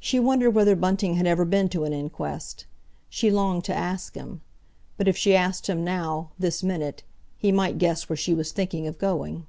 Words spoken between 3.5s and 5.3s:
to ask him. But if